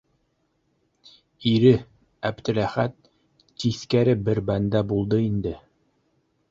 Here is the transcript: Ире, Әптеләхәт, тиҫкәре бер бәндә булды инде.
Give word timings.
Ире, 1.51 1.73
Әптеләхәт, 2.31 2.97
тиҫкәре 3.65 4.19
бер 4.31 4.43
бәндә 4.51 4.87
булды 4.95 5.23
инде. 5.29 5.55